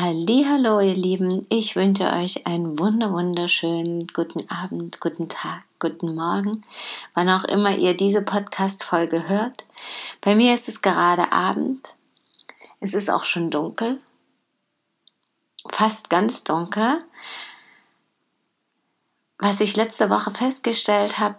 [0.00, 1.44] Hallo, ihr Lieben.
[1.48, 6.64] Ich wünsche euch einen wunder wunderschönen guten Abend, guten Tag, guten Morgen,
[7.14, 9.64] wann auch immer ihr diese Podcast Folge hört.
[10.20, 11.96] Bei mir ist es gerade Abend.
[12.78, 13.98] Es ist auch schon dunkel.
[15.68, 17.00] Fast ganz dunkel.
[19.38, 21.38] Was ich letzte Woche festgestellt habe,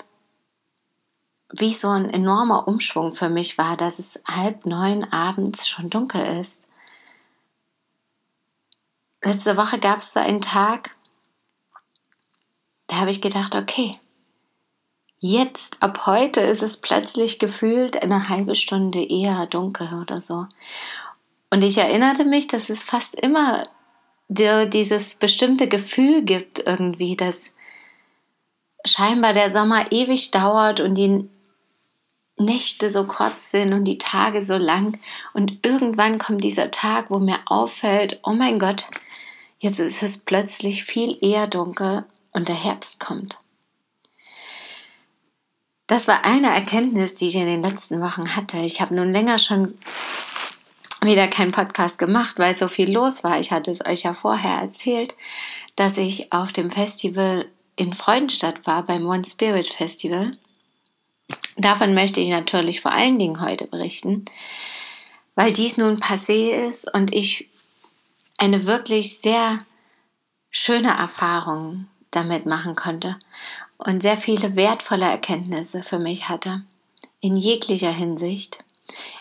[1.53, 6.41] wie so ein enormer Umschwung für mich war, dass es halb neun abends schon dunkel
[6.41, 6.69] ist
[9.22, 10.96] letzte Woche gab es so einen Tag,
[12.88, 13.94] da habe ich gedacht, okay,
[15.20, 20.47] jetzt, ab heute ist es plötzlich gefühlt eine halbe Stunde eher dunkel oder so.
[21.52, 23.64] Und ich erinnerte mich, dass es fast immer
[24.28, 27.56] dir dieses bestimmte Gefühl gibt irgendwie, dass
[28.86, 31.28] scheinbar der Sommer ewig dauert und die
[32.38, 34.97] Nächte so kurz sind und die Tage so lang.
[35.34, 38.86] Und irgendwann kommt dieser Tag, wo mir auffällt, oh mein Gott,
[39.60, 43.38] Jetzt ist es plötzlich viel eher dunkel und der Herbst kommt.
[45.88, 48.60] Das war eine Erkenntnis, die ich in den letzten Wochen hatte.
[48.60, 49.78] Ich habe nun länger schon
[51.02, 53.40] wieder keinen Podcast gemacht, weil so viel los war.
[53.40, 55.16] Ich hatte es euch ja vorher erzählt,
[55.76, 60.32] dass ich auf dem Festival in Freudenstadt war, beim One Spirit Festival.
[61.58, 64.26] Davon möchte ich natürlich vor allen Dingen heute berichten,
[65.36, 67.48] weil dies nun passé ist und ich
[68.40, 69.59] eine wirklich sehr
[70.50, 73.18] schöne Erfahrung damit machen konnte
[73.78, 76.63] und sehr viele wertvolle Erkenntnisse für mich hatte,
[77.22, 78.58] in jeglicher Hinsicht.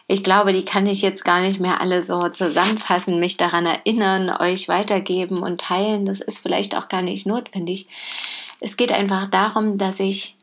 [0.07, 4.31] Ich glaube, die kann ich jetzt gar nicht mehr alle so zusammenfassen, mich daran erinnern,
[4.31, 6.07] euch weitergeben und teilen.
[6.07, 7.87] Das ist vielleicht auch gar nicht notwendig.
[8.61, 10.37] Es geht einfach darum, dass ich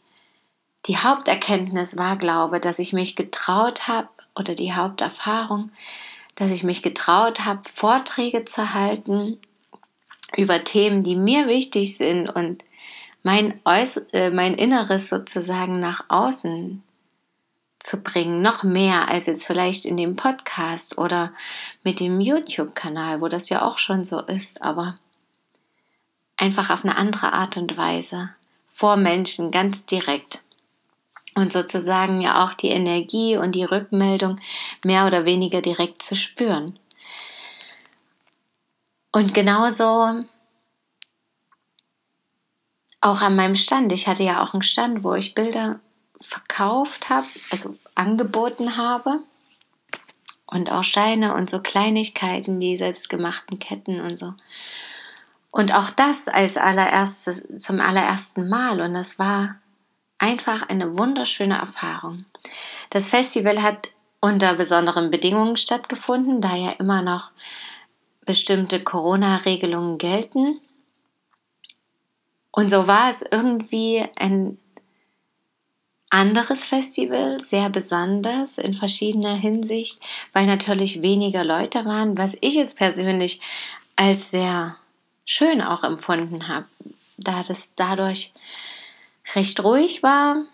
[0.85, 5.71] die Haupterkenntnis war, glaube, dass ich mich getraut habe oder die Haupterfahrung,
[6.35, 9.39] dass ich mich getraut habe, Vorträge zu halten
[10.35, 12.63] über Themen, die mir wichtig sind und
[13.23, 16.83] mein, Äuß äh, mein Inneres sozusagen nach außen
[17.79, 21.33] zu bringen, noch mehr als jetzt vielleicht in dem Podcast oder
[21.83, 24.95] mit dem YouTube-Kanal, wo das ja auch schon so ist, aber
[26.37, 28.29] einfach auf eine andere Art und Weise
[28.67, 30.44] vor Menschen ganz direkt
[31.35, 34.39] und sozusagen ja auch die Energie und die Rückmeldung
[34.83, 36.79] mehr oder weniger direkt zu spüren.
[39.11, 40.25] Und genauso
[43.01, 43.91] auch an meinem Stand.
[43.91, 45.79] Ich hatte ja auch einen Stand, wo ich Bilder
[46.19, 49.19] verkauft habe, also angeboten habe.
[50.47, 54.33] Und auch Steine und so Kleinigkeiten, die selbstgemachten Ketten und so.
[55.51, 58.81] Und auch das als allererstes, zum allerersten Mal.
[58.81, 59.55] Und das war
[60.17, 62.25] einfach eine wunderschöne Erfahrung.
[62.89, 63.89] Das Festival hat
[64.21, 67.31] unter besonderen Bedingungen stattgefunden, da ja immer noch
[68.25, 70.59] bestimmte Corona-Regelungen gelten.
[72.51, 74.57] Und so war es irgendwie ein
[76.09, 79.99] anderes Festival, sehr besonders in verschiedener Hinsicht,
[80.33, 83.41] weil natürlich weniger Leute waren, was ich jetzt persönlich
[83.95, 84.75] als sehr
[85.25, 86.67] schön auch empfunden habe,
[87.17, 88.33] da das dadurch
[89.35, 90.45] recht ruhig war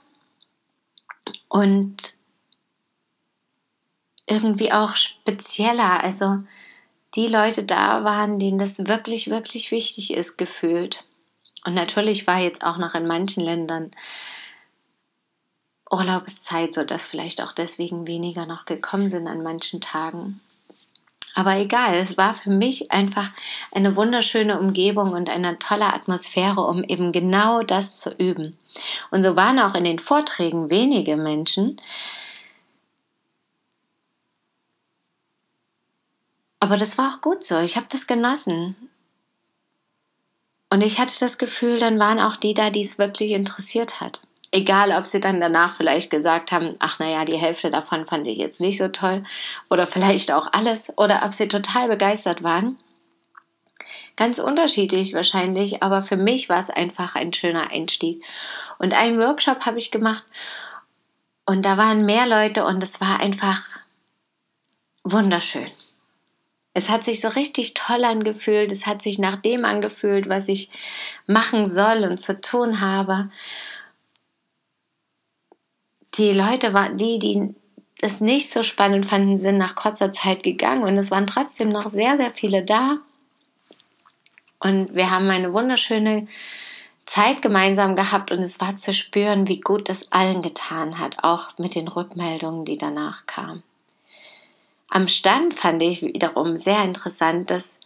[1.49, 2.17] und
[4.25, 6.03] irgendwie auch spezieller.
[6.03, 6.43] Also
[7.15, 11.05] die Leute da waren, denen das wirklich, wirklich wichtig ist, gefühlt.
[11.65, 13.91] Und natürlich war jetzt auch noch in manchen Ländern
[15.91, 20.39] Urlaubszeit, sodass vielleicht auch deswegen weniger noch gekommen sind an manchen Tagen.
[21.35, 23.29] Aber egal, es war für mich einfach
[23.73, 28.57] eine wunderschöne Umgebung und eine tolle Atmosphäre, um eben genau das zu üben.
[29.11, 31.79] Und so waren auch in den Vorträgen wenige Menschen.
[36.59, 37.59] Aber das war auch gut so.
[37.59, 38.75] Ich habe das genossen.
[40.69, 44.21] Und ich hatte das Gefühl, dann waren auch die da, die es wirklich interessiert hat.
[44.53, 48.37] Egal, ob sie dann danach vielleicht gesagt haben, ach naja, die Hälfte davon fand ich
[48.37, 49.23] jetzt nicht so toll
[49.69, 52.77] oder vielleicht auch alles oder ob sie total begeistert waren.
[54.17, 58.23] Ganz unterschiedlich wahrscheinlich, aber für mich war es einfach ein schöner Einstieg.
[58.77, 60.23] Und einen Workshop habe ich gemacht
[61.45, 63.61] und da waren mehr Leute und es war einfach
[65.03, 65.69] wunderschön.
[66.73, 68.71] Es hat sich so richtig toll angefühlt.
[68.71, 70.69] Es hat sich nach dem angefühlt, was ich
[71.27, 73.29] machen soll und zu tun habe.
[76.15, 77.55] Die Leute waren, die, die
[78.01, 81.87] es nicht so spannend fanden, sind nach kurzer Zeit gegangen und es waren trotzdem noch
[81.87, 82.97] sehr, sehr viele da.
[84.59, 86.27] Und wir haben eine wunderschöne
[87.05, 91.57] Zeit gemeinsam gehabt und es war zu spüren, wie gut das allen getan hat, auch
[91.57, 93.63] mit den Rückmeldungen, die danach kamen.
[94.89, 97.79] Am Stand fand ich wiederum sehr interessant, dass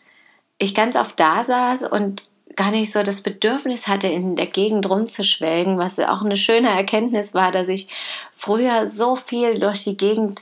[0.58, 2.24] ich ganz oft da saß und
[2.56, 7.34] gar nicht so das Bedürfnis hatte, in der Gegend rumzuschwelgen, was auch eine schöne Erkenntnis
[7.34, 7.88] war, dass ich
[8.32, 10.42] früher so viel durch die Gegend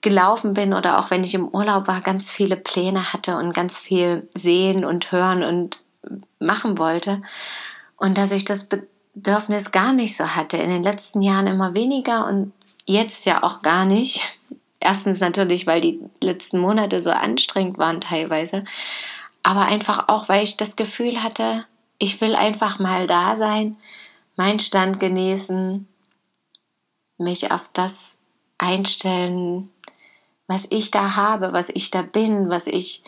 [0.00, 3.78] gelaufen bin oder auch wenn ich im Urlaub war, ganz viele Pläne hatte und ganz
[3.78, 5.78] viel sehen und hören und
[6.38, 7.22] machen wollte.
[7.96, 10.58] Und dass ich das Bedürfnis gar nicht so hatte.
[10.58, 12.52] In den letzten Jahren immer weniger und
[12.84, 14.20] jetzt ja auch gar nicht.
[14.78, 18.64] Erstens natürlich, weil die letzten Monate so anstrengend waren teilweise,
[19.44, 21.64] aber einfach auch, weil ich das Gefühl hatte,
[21.98, 23.76] ich will einfach mal da sein,
[24.34, 25.86] meinen Stand genießen,
[27.18, 28.18] mich auf das
[28.58, 29.70] einstellen,
[30.48, 33.04] was ich da habe, was ich da bin, was ich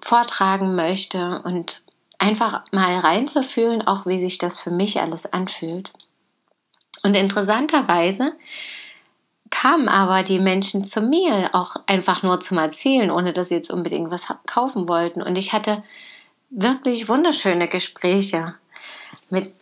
[0.00, 1.82] vortragen möchte und
[2.18, 5.92] einfach mal reinzufühlen, auch wie sich das für mich alles anfühlt.
[7.02, 8.32] Und interessanterweise
[9.52, 13.70] kamen aber die Menschen zu mir auch einfach nur zum Erzählen, ohne dass sie jetzt
[13.70, 15.22] unbedingt was kaufen wollten.
[15.22, 15.84] Und ich hatte
[16.50, 18.56] wirklich wunderschöne Gespräche
[19.30, 19.54] mit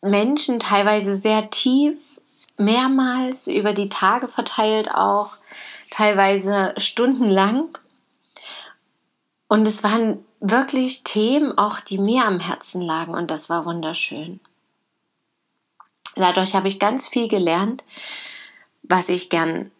[0.00, 2.20] Menschen, teilweise sehr tief,
[2.56, 5.36] mehrmals über die Tage verteilt auch,
[5.90, 7.76] teilweise stundenlang.
[9.48, 14.40] Und es waren wirklich Themen auch, die mir am Herzen lagen und das war wunderschön.
[16.16, 17.84] Dadurch habe ich ganz viel gelernt,
[18.82, 19.70] was ich gern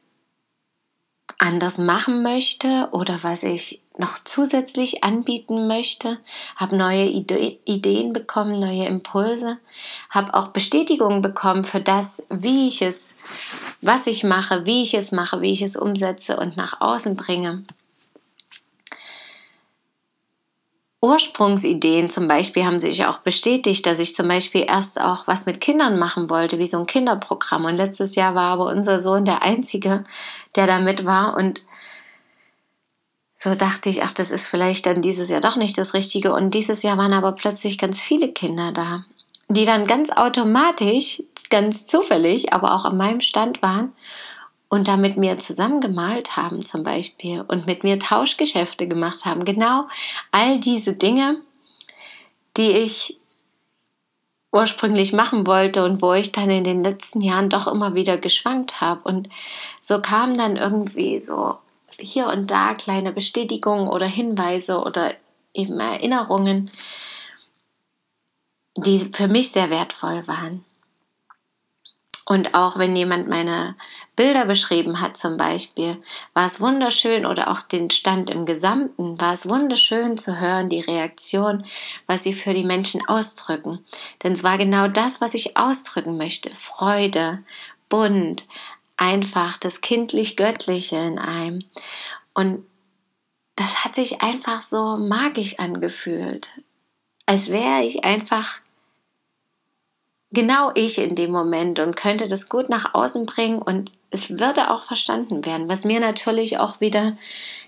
[1.38, 6.19] anders machen möchte oder was ich noch zusätzlich anbieten möchte,
[6.56, 9.58] habe neue Ide Ideen bekommen, neue Impulse,
[10.08, 13.17] habe auch Bestätigungen bekommen für das, wie ich es,
[13.82, 17.64] was ich mache, wie ich es mache, wie ich es umsetze und nach außen bringe.
[21.03, 25.61] Ursprungsideen zum Beispiel haben sich auch bestätigt, dass ich zum Beispiel erst auch was mit
[25.61, 27.65] Kindern machen wollte, wie so ein Kinderprogramm.
[27.65, 30.05] Und letztes Jahr war aber unser Sohn der Einzige,
[30.55, 31.37] der damit war.
[31.37, 31.61] Und
[33.35, 36.33] so dachte ich, ach, das ist vielleicht dann dieses Jahr doch nicht das Richtige.
[36.33, 39.05] Und dieses Jahr waren aber plötzlich ganz viele Kinder da,
[39.49, 41.21] die dann ganz automatisch,
[41.51, 43.93] ganz zufällig, aber auch an meinem Stand waren
[44.73, 49.45] und da mit mir zusammen gemalt haben zum Beispiel und mit mir Tauschgeschäfte gemacht haben.
[49.45, 49.87] Genau
[50.31, 51.37] all diese Dinge,
[52.57, 53.19] die ich
[54.51, 58.81] ursprünglich machen wollte und wo ich dann in den letzten Jahren doch immer wieder geschwankt
[58.81, 59.03] habe.
[59.05, 59.29] Und
[59.79, 61.59] so kamen dann irgendwie so
[62.01, 65.13] hier und da kleine Bestätigungen oder Hinweise oder
[65.53, 66.71] eben Erinnerungen,
[68.79, 70.65] die für mich sehr wertvoll waren.
[72.27, 73.75] Und auch wenn jemand meine
[74.15, 76.01] Bilder beschrieben hat zum Beispiel,
[76.35, 80.81] war es wunderschön oder auch den Stand im Gesamten, war es wunderschön zu hören, die
[80.81, 81.65] Reaktion,
[82.07, 83.85] was sie für die Menschen ausdrücken.
[84.23, 86.55] Denn es war genau das, was ich ausdrücken möchte.
[86.55, 87.43] Freude,
[87.89, 88.47] bunt,
[88.97, 91.65] einfach das kindlich-göttliche in einem.
[92.35, 92.65] Und
[93.57, 96.51] das hat sich einfach so magisch angefühlt.
[97.27, 98.62] Als wäre ich einfach
[100.32, 104.70] genau ich in dem Moment und könnte das gut nach außen bringen und es würde
[104.70, 107.17] auch verstanden werden, was mir natürlich auch wieder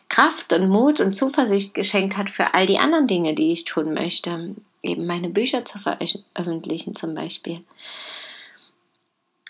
[0.09, 3.94] Kraft und Mut und Zuversicht geschenkt hat für all die anderen Dinge, die ich tun
[3.94, 4.54] möchte.
[4.83, 7.64] Eben meine Bücher zu veröffentlichen zum Beispiel.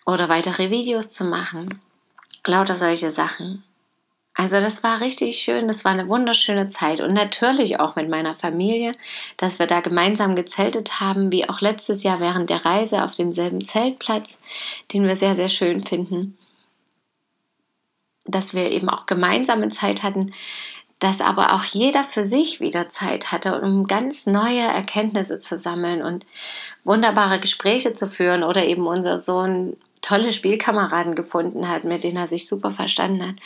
[0.07, 1.81] Oder weitere Videos zu machen.
[2.47, 3.65] Lauter solche Sachen.
[4.37, 8.35] Also das war richtig schön, das war eine wunderschöne Zeit und natürlich auch mit meiner
[8.35, 8.93] Familie,
[9.37, 13.65] dass wir da gemeinsam gezeltet haben, wie auch letztes Jahr während der Reise auf demselben
[13.65, 14.41] Zeltplatz,
[14.93, 16.37] den wir sehr, sehr schön finden.
[18.27, 20.33] Dass wir eben auch gemeinsame Zeit hatten,
[20.99, 26.03] dass aber auch jeder für sich wieder Zeit hatte, um ganz neue Erkenntnisse zu sammeln
[26.03, 26.27] und
[26.83, 32.29] wunderbare Gespräche zu führen oder eben unser Sohn tolle Spielkameraden gefunden hat, mit denen er
[32.29, 33.37] sich super verstanden hat.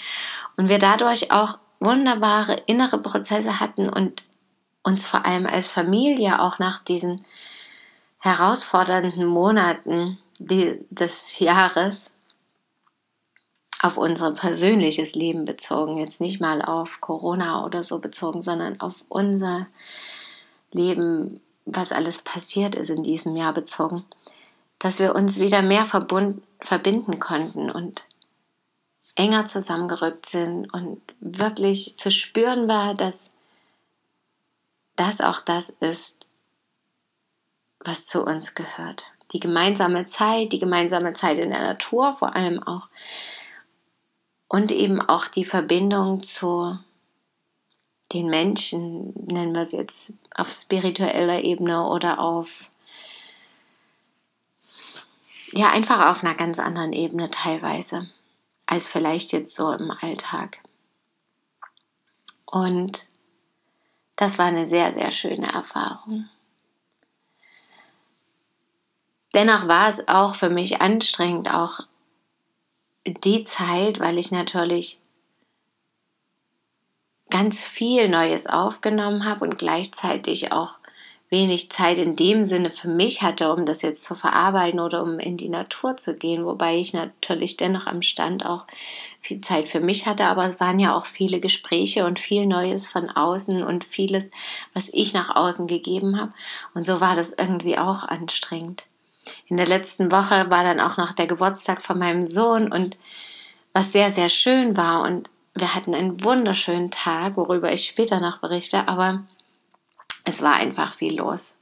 [0.57, 4.25] Und wir dadurch auch wunderbare innere Prozesse hatten und
[4.83, 7.25] uns vor allem als Familie auch nach diesen
[8.19, 12.13] herausfordernden Monaten des Jahres
[13.81, 19.05] auf unser persönliches Leben bezogen, jetzt nicht mal auf Corona oder so bezogen, sondern auf
[19.09, 19.69] unser
[20.73, 24.03] Leben, was alles passiert ist in diesem Jahr bezogen,
[24.79, 28.05] dass wir uns wieder mehr verbund, verbinden konnten und
[29.17, 33.35] enger zusammengerückt sind und wirklich zu spüren war, dass
[34.97, 36.27] das auch das ist,
[37.81, 39.05] was zu uns gehört.
[39.33, 42.89] Die gemeinsame Zeit, die gemeinsame Zeit in der Natur vor allem auch.
[44.49, 46.79] Und eben auch die Verbindung zu
[48.13, 52.71] den Menschen, nennen wir es jetzt auf spiritueller Ebene oder auf,
[55.53, 58.09] ja, einfach auf einer ganz anderen Ebene teilweise,
[58.67, 60.59] als vielleicht jetzt so im Alltag.
[62.45, 63.09] Und
[64.17, 66.29] das war eine sehr, sehr schöne Erfahrung.
[69.35, 71.81] Dennoch war es auch für mich anstrengend, auch
[73.07, 75.01] die Zeit, weil ich natürlich
[77.31, 80.78] ganz viel Neues aufgenommen habe und gleichzeitig auch
[81.31, 85.19] wenig Zeit in dem Sinne für mich hatte, um das jetzt zu verarbeiten oder um
[85.19, 88.65] in die Natur zu gehen, wobei ich natürlich dennoch am Stand auch
[89.21, 92.89] viel Zeit für mich hatte, aber es waren ja auch viele Gespräche und viel Neues
[92.89, 94.31] von außen und vieles,
[94.73, 96.33] was ich nach außen gegeben habe.
[96.75, 98.85] Und so war das irgendwie auch anstrengend.
[99.47, 102.97] In der letzten Woche war dann auch noch der Geburtstag von meinem Sohn und
[103.75, 105.03] was sehr, sehr schön war.
[105.03, 109.25] Und wir hatten einen wunderschönen Tag, worüber ich später noch berichte, aber
[110.29, 111.59] es war einfach viel los.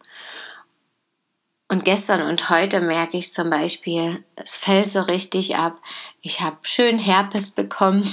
[1.68, 5.80] Und gestern und heute merke ich zum Beispiel, es fällt so richtig ab.
[6.20, 8.08] Ich habe schön Herpes bekommen,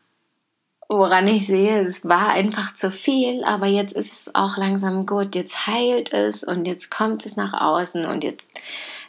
[0.88, 5.34] woran ich sehe, es war einfach zu viel, aber jetzt ist es auch langsam gut.
[5.34, 8.50] Jetzt heilt es und jetzt kommt es nach außen und jetzt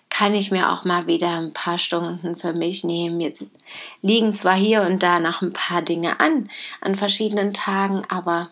[0.10, 3.20] kann ich mir auch mal wieder ein paar Stunden für mich nehmen.
[3.20, 3.51] Jetzt
[4.01, 6.50] liegen zwar hier und da noch ein paar Dinge an,
[6.82, 8.50] an verschiedenen Tagen, aber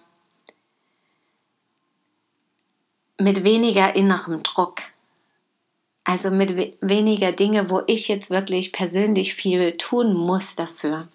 [3.19, 4.81] mit weniger innerem Druck.
[6.03, 11.07] Also mit we weniger Dinge, wo ich jetzt wirklich persönlich viel tun muss dafür.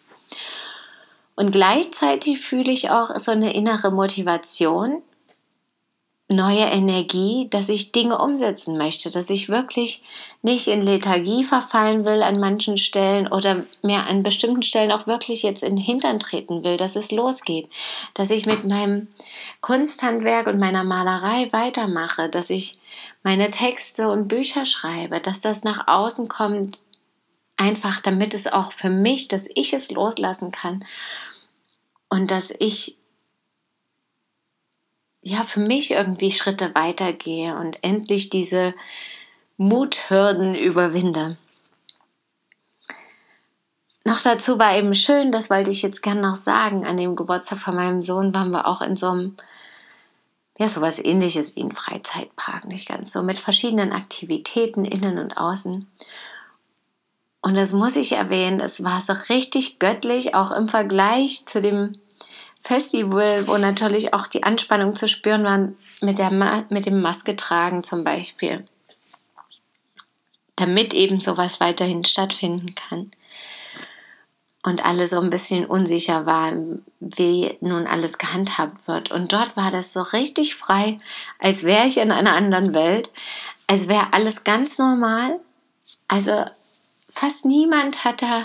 [1.34, 5.02] Und gleichzeitig fühle ich auch so eine innere Motivation,
[6.32, 10.02] neue Energie, dass ich Dinge umsetzen möchte, dass ich wirklich
[10.42, 15.42] nicht in Lethargie verfallen will an manchen Stellen oder mir an bestimmten Stellen auch wirklich
[15.42, 17.68] jetzt in den Hintern treten will, dass es losgeht,
[18.14, 19.08] dass ich mit meinem
[19.60, 22.78] Kunsthandwerk und meiner Malerei weitermache, dass ich
[23.22, 26.78] meine Texte und Bücher schreibe, dass das nach außen kommt,
[27.56, 30.84] einfach damit es auch für mich, dass ich es loslassen kann.
[32.08, 32.98] Und dass ich
[35.32, 38.74] ja für mich irgendwie Schritte weitergehe und endlich diese
[39.56, 41.36] Muthürden überwinde.
[44.04, 47.58] Noch dazu war eben schön, das wollte ich jetzt gerne noch sagen, an dem Geburtstag
[47.58, 49.36] von meinem Sohn waren wir auch in so einem,
[50.58, 55.86] ja, sowas ähnliches wie ein Freizeitpark, nicht ganz so, mit verschiedenen Aktivitäten innen und außen.
[57.42, 61.92] Und das muss ich erwähnen, es war so richtig göttlich, auch im Vergleich zu dem
[62.62, 65.68] Festival, wo natürlich auch die Anspannung zu spüren war
[66.00, 68.64] mit, der Ma mit dem Maske tragen zum Beispiel,
[70.54, 73.10] damit eben sowas weiterhin stattfinden kann.
[74.62, 79.10] Und alle so ein bisschen unsicher waren, wie nun alles gehandhabt wird.
[79.10, 80.98] Und dort war das so richtig frei,
[81.40, 83.10] als wäre ich in einer anderen Welt,
[83.66, 85.40] als wäre alles ganz normal.
[86.06, 86.44] Also
[87.08, 88.44] fast niemand hat da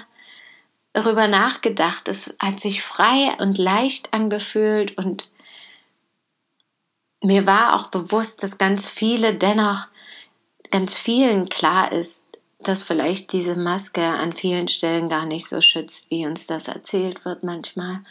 [0.98, 2.08] darüber nachgedacht.
[2.08, 5.30] Es hat sich frei und leicht angefühlt und
[7.24, 9.88] mir war auch bewusst, dass ganz viele dennoch,
[10.72, 12.28] ganz vielen klar ist,
[12.60, 17.26] dass vielleicht diese Maske an vielen Stellen gar nicht so schützt, wie uns das erzählt
[17.26, 18.02] wird manchmal.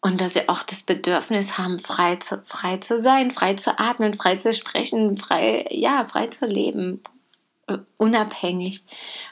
[0.00, 4.14] Und dass sie auch das Bedürfnis haben, frei zu, frei zu sein, frei zu atmen,
[4.14, 7.02] frei zu sprechen, frei, ja, frei zu leben,
[7.96, 8.84] unabhängig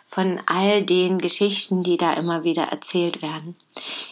[0.04, 3.56] von all den Geschichten, die da immer wieder erzählt werden.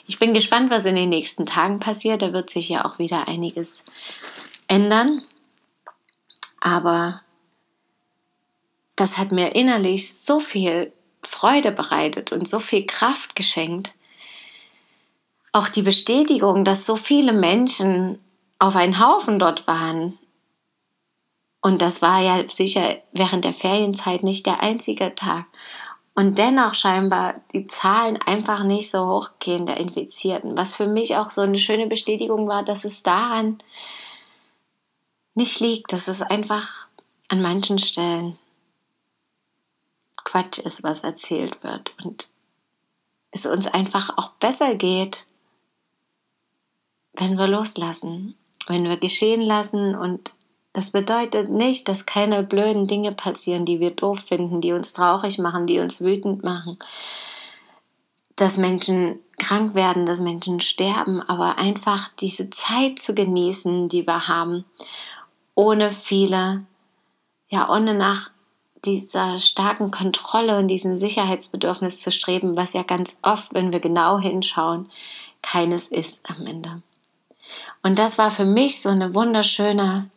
[0.06, 2.22] Ich bin gespannt, was in den nächsten Tagen passiert.
[2.22, 3.84] Da wird sich ja auch wieder einiges
[4.68, 5.22] ändern.
[6.60, 7.20] Aber
[8.94, 13.92] das hat mir innerlich so viel Freude bereitet und so viel Kraft geschenkt.
[15.52, 18.18] Auch die Bestätigung, dass so viele Menschen
[18.58, 20.18] auf einen Haufen dort waren,
[21.62, 25.46] und das war ja sicher während der Ferienzeit nicht der einzige Tag.
[26.14, 30.58] Und dennoch scheinbar die Zahlen einfach nicht so hoch gehen der Infizierten.
[30.58, 33.58] Was für mich auch so eine schöne Bestätigung war, dass es daran
[35.34, 36.88] nicht liegt, dass es einfach
[37.28, 38.36] an manchen Stellen
[40.24, 41.94] Quatsch ist, was erzählt wird.
[42.04, 42.28] Und
[43.30, 45.26] es uns einfach auch besser geht,
[47.14, 50.32] wenn wir loslassen, wenn wir geschehen lassen und
[50.72, 55.38] das bedeutet nicht, dass keine blöden Dinge passieren, die wir doof finden, die uns traurig
[55.38, 56.78] machen, die uns wütend machen.
[58.36, 64.26] dass Menschen krank werden, dass Menschen sterben, aber einfach diese Zeit zu genießen, die wir
[64.26, 64.64] haben,
[65.54, 66.64] ohne viele,
[67.48, 68.30] ja, ohne nach
[68.84, 74.18] dieser starken Kontrolle und diesem Sicherheitsbedürfnis zu streben, was ja ganz oft, wenn wir genau
[74.18, 74.88] hinschauen,
[75.42, 76.82] keines ist am Ende.
[77.82, 80.10] Und das war für mich so eine wunderschöne,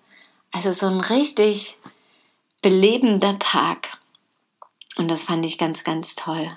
[0.56, 1.78] also so ein richtig
[2.62, 3.92] belebender Tag.
[4.98, 6.50] Und das fand ich ganz, ganz toll.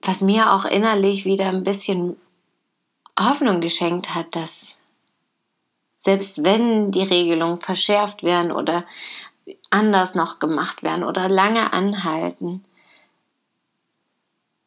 [0.00, 2.16] Was mir auch innerlich wieder ein bisschen
[3.18, 4.80] Hoffnung geschenkt hat, dass
[5.94, 8.86] selbst wenn die Regelungen verschärft werden oder
[9.68, 12.64] anders noch gemacht werden oder lange anhalten,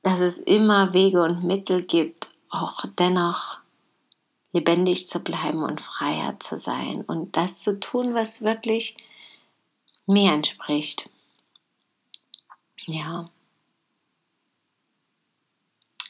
[0.03, 3.62] dass es immer Wege und Mittel gibt, auch dennoch
[4.53, 8.95] lebendig zu bleiben und freier zu sein und das zu tun, was wirklich
[10.05, 11.09] mir entspricht.
[12.85, 13.25] Ja.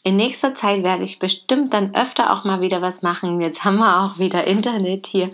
[0.04, 3.40] In nächster Zeit werde ich bestimmt dann öfter auch mal wieder was machen.
[3.40, 5.32] Jetzt haben wir auch wieder Internet hier.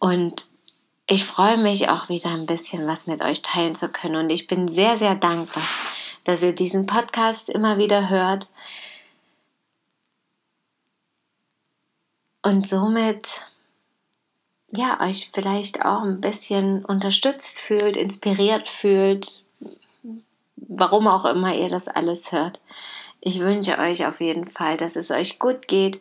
[0.00, 0.46] Und
[1.06, 4.16] ich freue mich auch wieder ein bisschen was mit euch teilen zu können.
[4.16, 5.62] Und ich bin sehr, sehr dankbar,
[6.24, 8.48] dass ihr diesen Podcast immer wieder hört.
[12.46, 13.42] Und somit
[14.70, 19.42] ja, euch vielleicht auch ein bisschen unterstützt fühlt, inspiriert fühlt,
[20.54, 22.60] warum auch immer ihr das alles hört.
[23.20, 26.00] Ich wünsche euch auf jeden Fall, dass es euch gut geht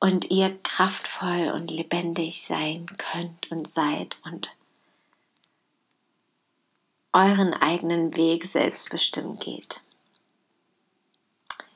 [0.00, 4.56] und ihr kraftvoll und lebendig sein könnt und seid und
[7.12, 9.82] euren eigenen Weg selbstbestimmt geht.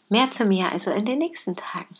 [0.09, 2.00] Mehr zu mir also in den nächsten Tagen.